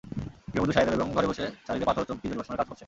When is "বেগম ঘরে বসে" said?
0.91-1.45